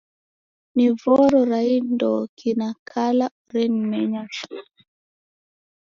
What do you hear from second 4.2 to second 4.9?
shuu?